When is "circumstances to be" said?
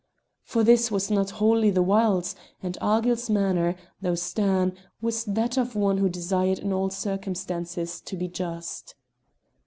6.89-8.27